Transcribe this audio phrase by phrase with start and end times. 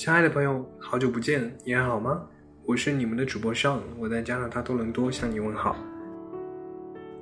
[0.00, 2.26] 亲爱的朋友，好久不见，你还好吗？
[2.64, 5.76] 我是你们的主播尚，我在加拿大多伦多向你问好。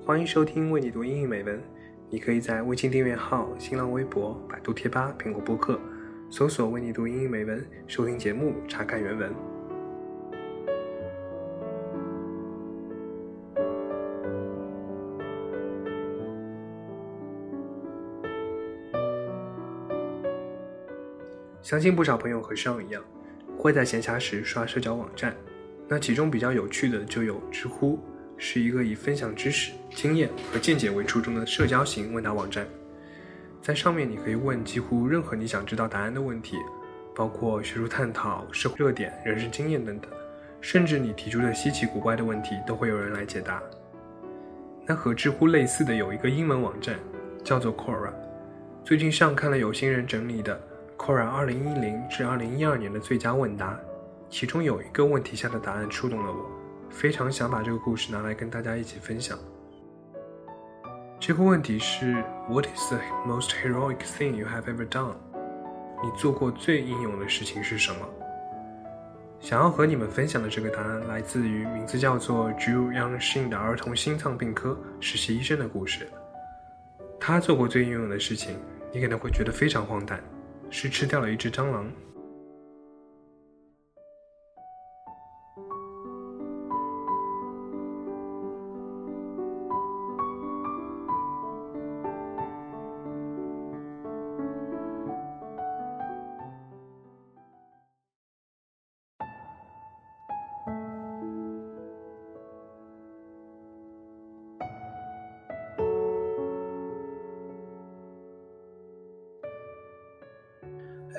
[0.06, 1.60] 欢迎收听为你读英语美文。
[2.08, 5.76] 你可以在微信订阅号、新浪微博、百度贴吧、苹果播客
[6.30, 9.34] 搜索“为你读英语美文”，收听节目，查看原文。
[21.68, 23.04] 相信不少朋友和上一样，
[23.58, 25.36] 会在闲暇时刷社交网站。
[25.86, 27.98] 那其中比较有趣的就有知乎，
[28.38, 32.66] 是一个以分享知识、经验和见解为初衷的社交型问答网站。
[33.60, 36.56] 在上面你可以问几乎任何你想知道答案的问题，
[37.14, 40.10] 包括学术探讨、社会热点、人生经验等等，
[40.62, 43.62] 甚至你提出的稀奇古怪的问题都会有人来解答。
[44.86, 46.98] 那和知乎类似的有一个英文网站，
[47.44, 48.10] 叫做 Quora。
[48.82, 50.58] 最近上看了有心人整理的。
[50.98, 53.78] Quora 2010至2012年的最佳问答，
[54.28, 56.50] 其中有一个问题下的答案触动了我，
[56.90, 59.38] 非常想把这个故事拿来跟大家一起分享。
[61.20, 65.14] 这个问题是 What is the most heroic thing you have ever done？
[66.02, 68.00] 你做过最英勇的事情是什么？
[69.40, 76.08] 想要和你们分享的这个答案来自于名字叫做 Drew Young Shin 的儿童心脏病科实习医生的故事。
[77.20, 78.56] 他做过最英勇的事情，
[78.92, 80.20] 你可能会觉得非常荒诞。
[80.70, 81.90] 是吃掉了一只蟑螂。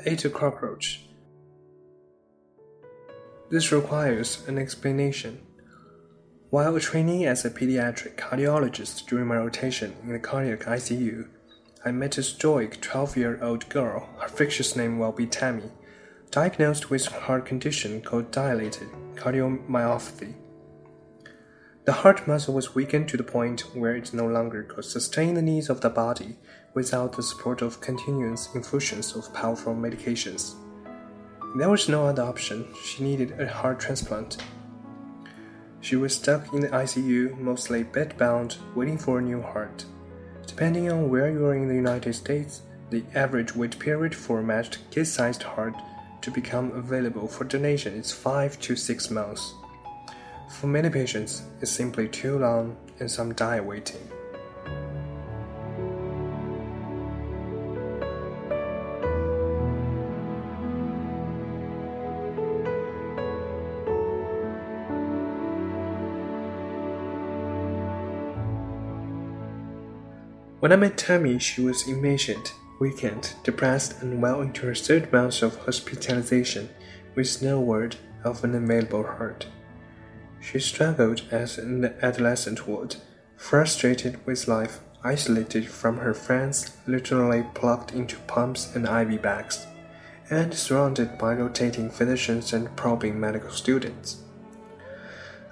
[0.06, 1.06] Ate a cockroach.
[3.50, 5.42] This requires an explanation.
[6.50, 11.28] While training as a pediatric cardiologist during my rotation in the cardiac ICU,
[11.86, 15.72] I met a stoic 12 year old girl, her fictitious name will be Tammy,
[16.30, 20.34] diagnosed with a heart condition called dilated cardiomyopathy.
[21.86, 25.42] The heart muscle was weakened to the point where it no longer could sustain the
[25.42, 26.36] needs of the body
[26.74, 30.56] without the support of continuous infusions of powerful medications.
[31.56, 32.68] There was no other option.
[32.84, 34.38] She needed a heart transplant.
[35.82, 39.86] She was stuck in the ICU, mostly bedbound, waiting for a new heart.
[40.46, 44.44] Depending on where you are in the United States, the average wait period for a
[44.44, 45.74] matched kid sized heart
[46.22, 49.54] to become available for donation is 5 to 6 months.
[50.50, 54.02] For many patients, it's simply too long and some die waiting.
[70.60, 72.52] When I met Tammy, she was emaciated,
[72.82, 76.70] weakened, depressed, and well into her third month of hospitalization,
[77.16, 77.96] with no word
[78.26, 79.46] of an available heart.
[80.42, 82.96] She struggled as an adolescent would,
[83.36, 89.66] frustrated with life, isolated from her friends, literally plugged into pumps and IV bags,
[90.30, 94.24] and surrounded by rotating physicians and probing medical students.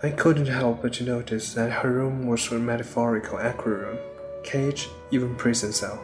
[0.04, 3.98] I couldn't help but notice that her room was a metaphorical aquarium
[4.44, 6.00] cage, even prison cell.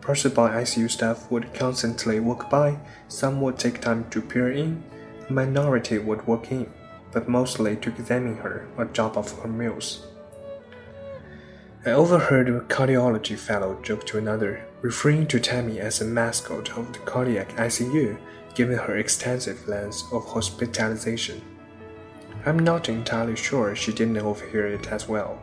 [0.00, 4.82] Passerby ICU staff would constantly walk by, some would take time to peer in,
[5.28, 6.66] a minority would walk in,
[7.12, 10.06] but mostly to examine her or drop off her meals.
[11.84, 16.92] I overheard a cardiology fellow joke to another, referring to Tammy as a mascot of
[16.92, 18.18] the cardiac ICU,
[18.54, 21.40] given her extensive length of hospitalization.
[22.44, 25.40] I'm not entirely sure she didn't overhear it as well.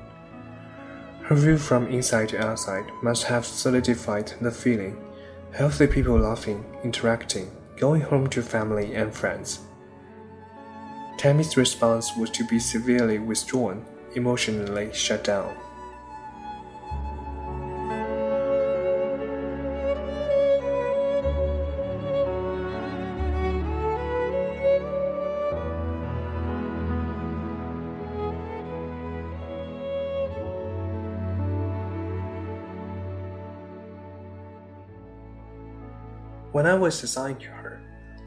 [1.24, 4.96] Her view from inside to outside must have solidified the feeling
[5.52, 9.67] healthy people laughing, interacting, going home to family and friends.
[11.18, 13.84] Tammy's response was to be severely withdrawn,
[14.16, 15.50] emotionally shut down.
[36.52, 37.82] When I was assigned to her,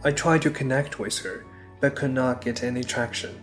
[0.04, 1.44] I tried to connect with her,
[1.80, 3.42] but could not get any traction.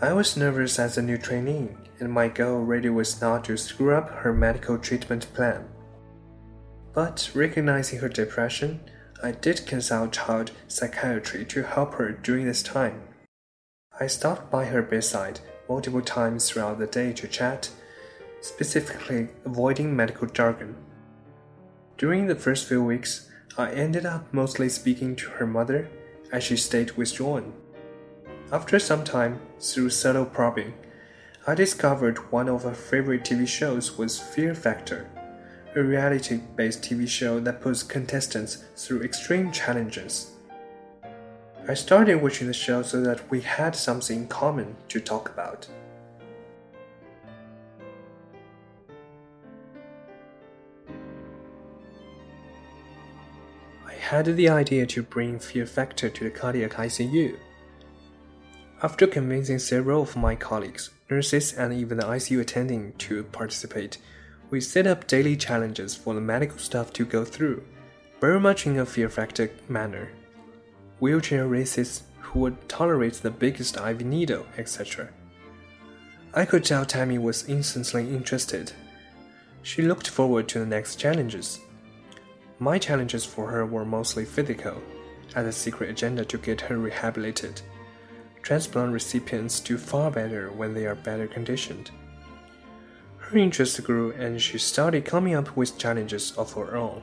[0.00, 3.94] I was nervous as a new trainee, and my goal really was not to screw
[3.94, 5.68] up her medical treatment plan.
[6.94, 8.80] But recognizing her depression,
[9.22, 13.02] I did consult child psychiatry to help her during this time.
[13.98, 17.70] I stopped by her bedside multiple times throughout the day to chat,
[18.40, 20.76] specifically avoiding medical jargon.
[21.96, 25.88] During the first few weeks, I ended up mostly speaking to her mother
[26.32, 27.52] as she stayed withdrawn.
[28.50, 30.74] After some time, through subtle probing,
[31.46, 35.10] I discovered one of her favorite TV shows was Fear Factor,
[35.74, 40.32] a reality based TV show that puts contestants through extreme challenges.
[41.68, 45.68] I started watching the show so that we had something in common to talk about.
[54.08, 57.36] Had the idea to bring Fear Factor to the cardiac ICU.
[58.82, 63.98] After convincing several of my colleagues, nurses, and even the ICU attending to participate,
[64.48, 67.62] we set up daily challenges for the medical staff to go through,
[68.18, 70.08] very much in a fear factor manner.
[71.00, 75.10] Wheelchair races who would tolerate the biggest IV needle, etc.
[76.32, 78.72] I could tell Tammy was instantly interested.
[79.62, 81.60] She looked forward to the next challenges.
[82.60, 84.82] My challenges for her were mostly physical,
[85.34, 87.62] as a secret agenda to get her rehabilitated.
[88.42, 91.90] Transplant recipients do far better when they are better conditioned.
[93.18, 97.02] Her interest grew and she started coming up with challenges of her own.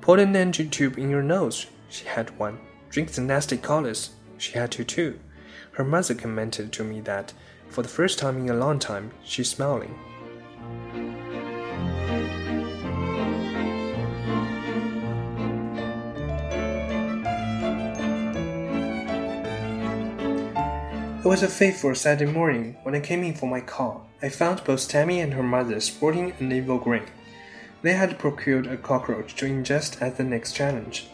[0.00, 2.58] Put an NG tube in your nose, she had one.
[2.90, 5.18] Drink the nasty colors, she had to too.
[5.72, 7.32] Her mother commented to me that,
[7.68, 9.98] for the first time in a long time, she's smiling.
[21.20, 24.08] It was a fateful Saturday morning when I came in for my call.
[24.22, 27.04] I found both Tammy and her mother sporting an evil grin.
[27.82, 31.08] They had procured a cockroach to ingest as the next challenge.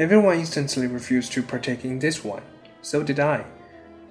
[0.00, 2.42] Everyone instantly refused to partake in this one.
[2.82, 3.44] So did I.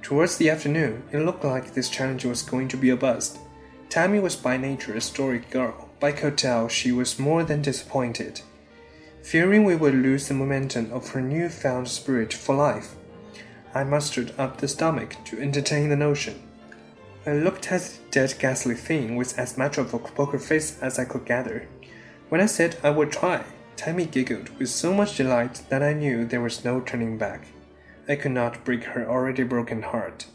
[0.01, 3.39] Towards the afternoon, it looked like this challenge was going to be a bust.
[3.89, 8.39] Tammy was by nature a stoic girl, By tell she was more than disappointed.
[9.21, 12.95] Fearing we would lose the momentum of her newfound spirit for life,
[13.74, 16.42] I mustered up the stomach to entertain the notion.
[17.25, 20.98] I looked at the dead ghastly thing with as much of a poker face as
[20.98, 21.68] I could gather.
[22.30, 23.44] When I said I would try,
[23.75, 27.48] Tammy giggled with so much delight that I knew there was no turning back.
[28.07, 30.25] I could not break her already broken heart.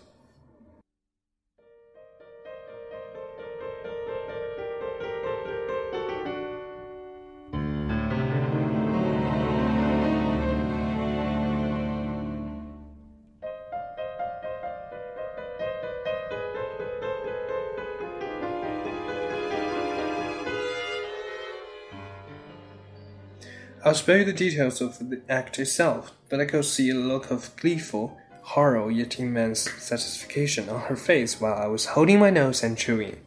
[23.87, 27.31] I'll spare you the details of the act itself, but I could see a look
[27.31, 32.63] of gleeful horror yet immense satisfaction on her face while I was holding my nose
[32.63, 33.21] and chewing.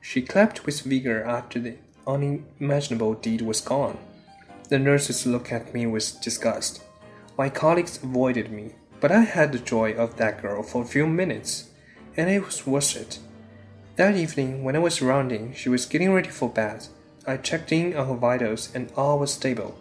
[0.00, 1.76] She clapped with vigor after the
[2.06, 3.98] unimaginable deed was gone.
[4.70, 6.82] The nurses looked at me with disgust.
[7.36, 11.06] My colleagues avoided me, but I had the joy of that girl for a few
[11.06, 11.68] minutes,
[12.16, 13.18] and it was worth it.
[13.96, 16.86] That evening, when I was rounding, she was getting ready for bed.
[17.26, 19.78] I checked in on her vitals and all was stable.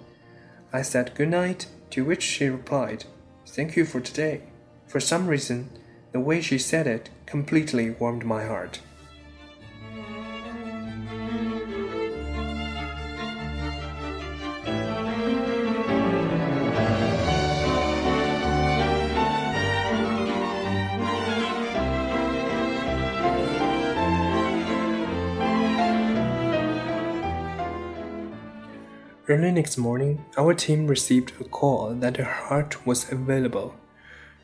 [0.71, 3.05] I said good night, to which she replied,
[3.45, 4.41] Thank you for today.
[4.87, 5.69] For some reason,
[6.11, 8.79] the way she said it completely warmed my heart.
[29.33, 33.73] Early next morning, our team received a call that her heart was available.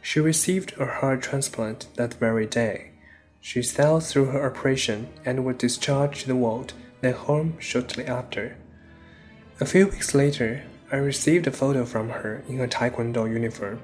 [0.02, 2.94] She received a heart transplant that very day.
[3.40, 8.58] She sailed through her operation and was discharged to the world, then home shortly after.
[9.60, 13.82] A few weeks later, I received a photo from her in her taekwondo uniform,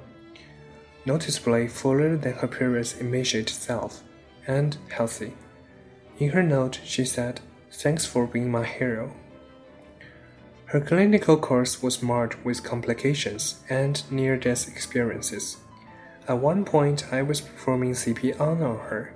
[1.05, 4.01] noticeably fuller than her previous emaciated self,
[4.47, 5.33] and healthy.
[6.17, 9.13] In her note, she said, Thanks for being my hero.
[10.67, 15.57] Her clinical course was marred with complications and near death experiences.
[16.27, 19.13] At one point, I was performing CPR on her.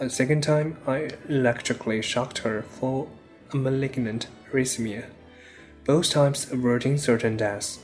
[0.00, 3.06] A second time, I electrically shocked her for
[3.52, 5.06] a malignant arrhythmia,
[5.84, 7.78] both times averting certain deaths.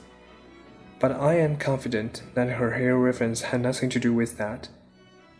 [0.98, 4.68] But I am confident that her hair reference had nothing to do with that.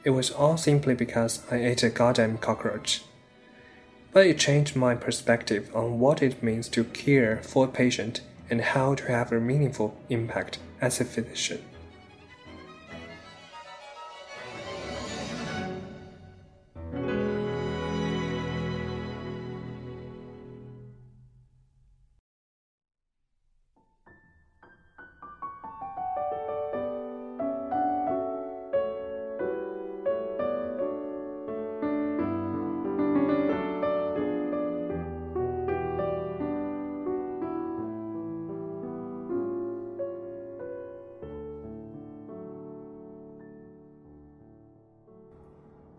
[0.04, 3.02] It was all simply because I ate a goddamn cockroach
[4.16, 8.62] but it changed my perspective on what it means to care for a patient and
[8.62, 11.62] how to have a meaningful impact as a physician.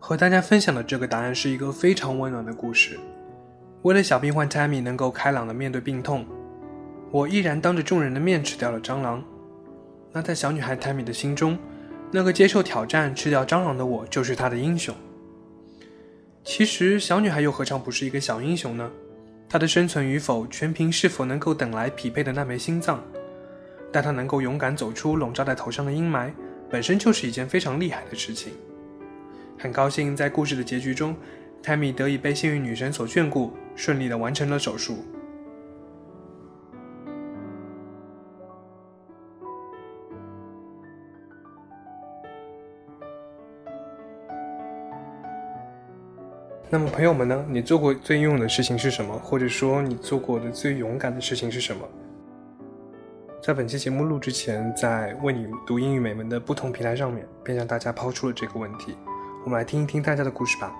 [0.08, 2.98] 和大家分享的这个答案是一个非常温暖的故事。
[3.82, 6.24] 为了小病患 Tammy 能够开朗的面对病痛，
[7.10, 9.22] 我毅然当着众人的面吃掉了蟑螂。
[10.10, 11.58] 那在小女孩 Tammy 的心中，
[12.10, 14.94] 那个接受挑战吃掉蟑螂的我就是她的英雄。
[16.42, 18.90] 其实，小女孩又何尝不是一个小英雄呢？
[19.46, 23.04] 她的生存与否，全凭是否能够等来匹配的那枚心脏。
[23.92, 26.32] 但她能够勇敢走出笼罩在头上的阴霾，
[26.70, 28.54] 本身就是一件非常厉害的事情。
[29.58, 31.16] 很高兴在故事的结局中，
[31.60, 34.98] 泰米得以被幸运女神所眷顾，顺利的完成了手术。
[46.70, 47.44] 那么，朋友们呢？
[47.48, 49.18] 你做过最英勇的事情是什么？
[49.18, 51.88] 或者说，你做过的最勇敢的事情是什么？
[53.42, 58.94] 在本期节目录之前，在为你读英语美文的不同平台上面，便向大家抛出了这个问题。
[59.44, 60.74] 我们来听一听大家的故事吧。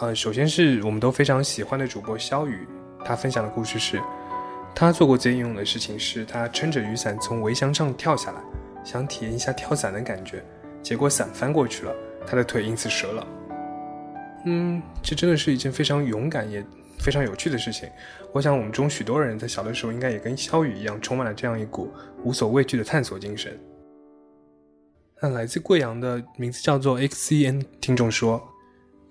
[0.00, 2.66] 呃，首先是我们都非常喜欢的主播肖宇，
[3.04, 4.00] 他分享的故事是，
[4.74, 8.40] 他做过最英勇的事情是他撑着雨伞从围墙上跳下来，
[8.84, 10.42] 想体验一下跳伞的感觉，
[10.82, 11.94] 结果伞翻过去了，
[12.26, 13.26] 他的腿因此折了。
[14.44, 16.64] 嗯，这真的是一件非常勇敢也
[16.98, 17.88] 非常有趣的事情。
[18.32, 21.92] 我想我们中许多人在小的时候应该也跟肖宇一样，充满了这样一股
[22.24, 23.58] 无所畏惧的探索精神。
[25.20, 28.40] 那来自贵阳的名字叫做 XCN 听众说，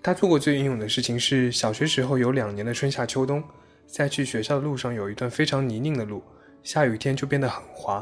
[0.02, 3.44] 他做过最英勇的事情是小学时候有两年的春夏秋冬，
[3.86, 6.24] 在去学校的路上有一段非常泥泞的路，
[6.64, 8.02] 下雨天就变得很滑。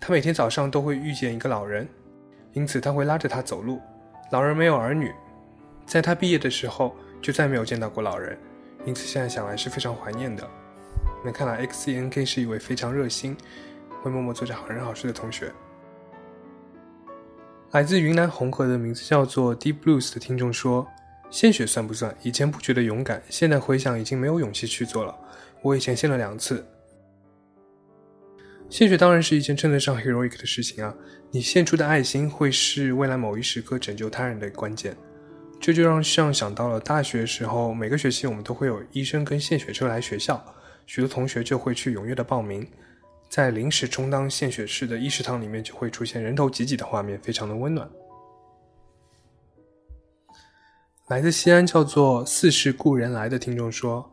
[0.00, 1.86] 他每天早上都会遇见一个老人，
[2.54, 3.82] 因此他会拉着他走路。
[4.30, 5.12] 老人没有儿女，
[5.84, 8.38] 在他毕业的时候就再没有见到过老人，
[8.86, 10.48] 因此现在想来是非常怀念的。
[11.22, 13.36] 那看来 XCNK 是一位非常热心，
[14.02, 15.52] 会默默做着好人好事的同学。
[17.72, 20.86] 来自云南红河的名字叫做 Deep Blues 的听众说
[21.30, 22.16] ：“献血算不算？
[22.22, 25.14] 以前不觉得勇敢，现在回想已经没有勇气去做了。
[25.62, 26.64] 我以前献了两次。
[28.70, 30.94] 献血当然是一件称得上 heroic 的事情啊！
[31.32, 34.96] 你献出的爱心会是未来某一时刻拯救他人的关键。
[35.60, 40.42] 这就让像想到了大学时候，每个学期我们都会有医生跟献血车来学校，
[40.86, 42.66] 许多同学就会去踊跃的报名。”
[43.28, 47.88] 在临时充当献血室的医食堂里面，就会出现人头挤挤的画面，非常的温暖。
[51.08, 54.10] 来自西安叫做“似是故人来”的听众说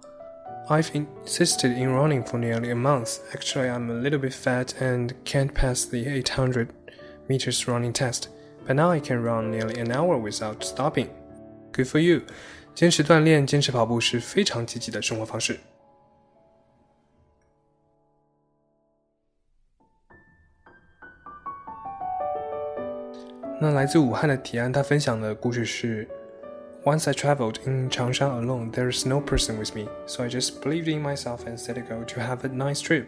[0.69, 3.17] ：“I've insisted in running for nearly a month.
[3.33, 6.67] Actually, I'm a little bit fat and can't pass the 800
[7.27, 8.25] meters running test,
[8.67, 11.07] but now I can run nearly an hour without stopping.
[11.71, 12.21] Good for you！
[12.75, 15.59] 坚持锻炼、坚持跑步是非常积极的生活方式。”
[23.62, 26.06] 那来自武汉的提安，他分享的故事是：
[26.84, 30.88] Once I traveled in Changshan alone, there is no person with me, so I just believed
[30.88, 33.06] in myself and set a goal to have a nice trip.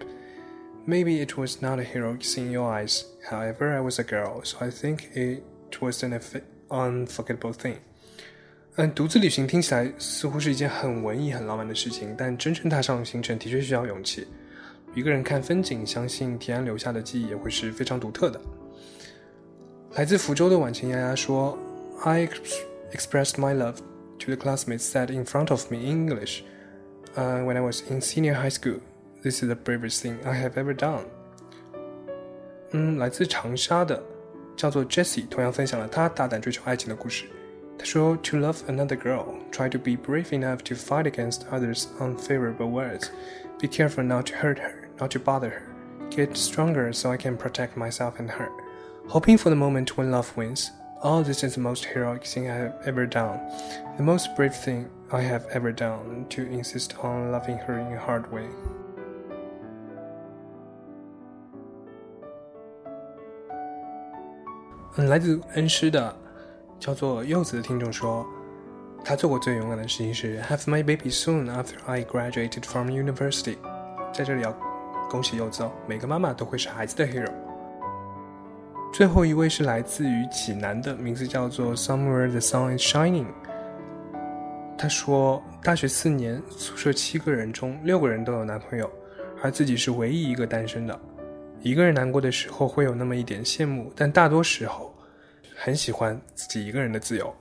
[0.87, 3.05] Maybe it was not a heroic in your eyes.
[3.31, 5.43] However, I was a girl, so I think it
[5.81, 6.19] was an
[6.69, 7.77] unforgettable thing.
[8.77, 14.27] 嗯，独自旅行听起来似乎是一件很文艺、很浪漫的事情，但真正踏上行程的确需要勇气。
[14.95, 18.41] 一个人看风景，相信提安留下的记忆也会是非常独特的。
[19.97, 21.59] 来自福州的晚晴丫丫说：“
[22.05, 22.29] I
[22.93, 23.77] expressed my love
[24.21, 26.43] to the classmates sat in front of me in English
[27.17, 28.81] uh, when I was in senior high school.
[29.23, 31.05] This is the bravest thing I have ever done.”
[32.71, 34.00] 嗯，来自长沙的
[34.57, 37.27] 叫做 Jessie，同样分享了她大胆追求爱情的故事。
[37.77, 43.09] 她说：“To love another girl, try to be brave enough to fight against others' unfavorable words.
[43.59, 45.62] Be careful not to hurt her, not to bother her.
[46.11, 48.49] Get stronger so I can protect myself and her.”
[49.08, 50.72] Hoping for the moment when love wins.
[51.02, 53.40] Oh, this is the most heroic thing I have ever done,
[53.96, 58.00] the most brave thing I have ever done to insist on loving her in a
[58.00, 58.48] hard way.
[64.98, 66.16] 嗯，来自恩施的
[66.80, 68.26] 叫做柚子的听众说，
[69.04, 73.58] 他做过最勇敢的事情是 have my baby soon after I graduated from university。
[74.12, 74.52] 在这里要
[75.10, 77.45] 恭喜柚子哦，每个妈妈都会是孩子的 hero。
[78.96, 83.25] 最后一位是来自于济南的，名字叫做 Somewhere the Sun is Shining。
[84.78, 88.90] 他说，大学四年，宿舍七个人中六个人都有男朋友，
[89.44, 90.98] 而自己是唯一一个单身的。
[91.60, 94.96] 一个人难过的时候会有那么一点羡慕，但大多时候
[95.58, 97.36] 很喜欢自己一个人的自由。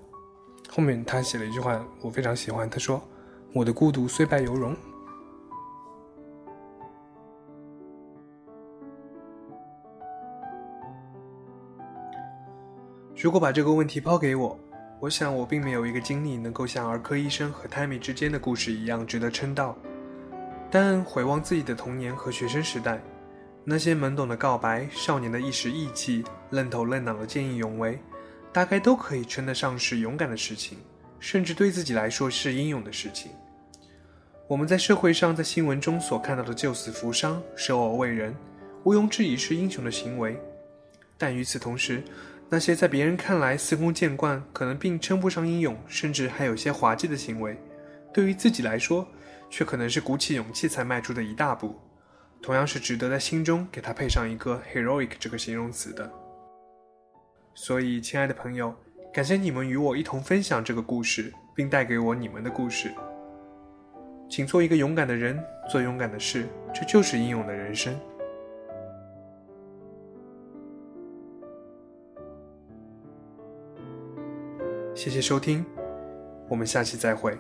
[0.68, 2.68] 后面他写了一句话，我非常喜欢。
[2.68, 3.00] 他说
[3.54, 4.75] ：“我的孤独虽败犹荣。”
[13.25, 14.61] 如果把这个问题抛给我，
[15.00, 19.75] 我想我并没有一个经历能够像儿科医生和 Tammy 之间的故事一样值得称道。
[20.71, 23.02] 但回望自己的童年和学生时代，
[23.64, 27.99] 那些懵懂的告白、少年的一时意气、愣头愣脑的见义勇为。
[28.52, 30.76] 大概都可以称得上是勇敢的事情，
[31.19, 33.33] 甚至对自己来说是英勇的事情。
[34.47, 38.37] 我们在社会上、在新闻中所看到的救死扶伤、舍我为人，
[38.83, 40.38] 毋庸置疑是英雄的行为。
[41.16, 42.02] 但与此同时，
[42.54, 47.58] 那些在别人看来司空见惯、可能并称不上英勇，甚至还有些滑稽的行为，
[48.12, 49.04] 对于自己来说，
[49.50, 51.75] 却可能是鼓起勇气才迈出的一大步，
[52.40, 56.08] 同样是值得在心中给他配上一个 “heroic” 这个形容词的。
[57.54, 58.73] 所以，亲爱的朋友，
[59.12, 62.88] 感谢你们与我一同分享这个故事，并带给我你们的故事。
[64.30, 67.92] 请做一个勇敢的人，做勇敢的事，这就是英勇的人生。
[75.04, 75.62] 谢谢收听，
[76.49, 77.38] 我们下期再会。